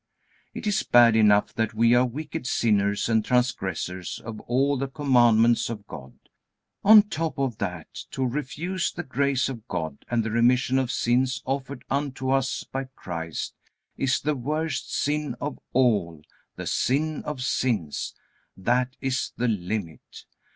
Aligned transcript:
It 0.55 0.65
is 0.65 0.81
bad 0.81 1.15
enough 1.15 1.53
that 1.53 1.75
we 1.75 1.93
are 1.93 2.07
wicked 2.07 2.47
sinners 2.47 3.07
and 3.07 3.23
transgressors 3.23 4.19
of 4.25 4.39
all 4.47 4.75
the 4.75 4.87
commandments 4.87 5.69
of 5.69 5.85
God; 5.85 6.15
on 6.83 7.03
top 7.03 7.37
of 7.37 7.59
that 7.59 7.93
to 8.09 8.25
refuse 8.25 8.91
the 8.91 9.03
grace 9.03 9.47
of 9.47 9.67
God 9.67 10.03
and 10.09 10.23
the 10.23 10.31
remission 10.31 10.79
of 10.79 10.89
sins 10.91 11.43
offered 11.45 11.85
unto 11.87 12.31
us 12.31 12.63
by 12.63 12.85
Christ, 12.95 13.53
is 13.95 14.19
the 14.19 14.33
worst 14.35 14.91
sin 14.91 15.35
of 15.39 15.59
all, 15.71 16.23
the 16.55 16.65
sin 16.65 17.21
of 17.23 17.43
sins. 17.43 18.15
That 18.57 18.95
is 19.01 19.33
the 19.37 19.49
limit. 19.49 20.25